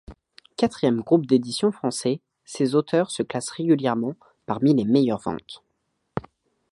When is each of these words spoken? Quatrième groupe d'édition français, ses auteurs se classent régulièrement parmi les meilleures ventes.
Quatrième 0.57 1.01
groupe 1.01 1.27
d'édition 1.27 1.71
français, 1.71 2.21
ses 2.43 2.73
auteurs 2.73 3.11
se 3.11 3.21
classent 3.21 3.51
régulièrement 3.51 4.15
parmi 4.47 4.73
les 4.73 4.83
meilleures 4.85 5.19
ventes. 5.21 5.61